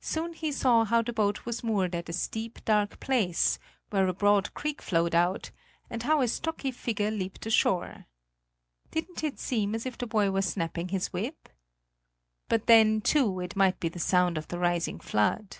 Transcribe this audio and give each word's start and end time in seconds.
Soon 0.00 0.32
he 0.32 0.50
saw 0.50 0.84
how 0.84 1.00
the 1.00 1.12
boat 1.12 1.46
was 1.46 1.62
moored 1.62 1.94
at 1.94 2.08
a 2.08 2.12
steep, 2.12 2.58
dark 2.64 2.98
place, 2.98 3.60
where 3.90 4.08
a 4.08 4.12
broad 4.12 4.52
creek 4.52 4.82
flowed 4.82 5.14
out, 5.14 5.52
and 5.88 6.02
how 6.02 6.20
a 6.20 6.26
stocky 6.26 6.72
figure 6.72 7.12
leaped 7.12 7.46
ashore. 7.46 8.06
Didn't 8.90 9.22
it 9.22 9.38
seem 9.38 9.76
as 9.76 9.86
if 9.86 9.96
the 9.96 10.08
boy 10.08 10.32
were 10.32 10.42
snapping 10.42 10.88
his 10.88 11.12
whip? 11.12 11.48
But 12.48 12.66
then, 12.66 13.00
too, 13.00 13.38
it 13.38 13.54
might 13.54 13.78
be 13.78 13.88
the 13.88 14.00
sound 14.00 14.36
of 14.36 14.48
the 14.48 14.58
rising 14.58 14.98
flood. 14.98 15.58